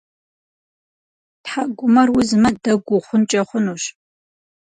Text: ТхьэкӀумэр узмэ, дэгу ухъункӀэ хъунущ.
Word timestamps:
ТхьэкӀумэр 1.43 2.09
узмэ, 2.17 2.49
дэгу 2.63 2.95
ухъункӀэ 2.97 3.41
хъунущ. 3.47 3.83